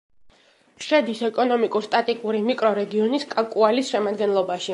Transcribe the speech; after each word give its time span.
შედის 0.85 1.21
ეკონომიკურ-სტატისტიკურ 1.27 2.39
მიკრორეგიონ 2.49 3.15
კაკუალის 3.37 3.95
შემადგენლობაში. 3.97 4.69